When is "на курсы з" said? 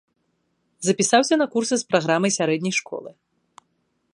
1.41-1.91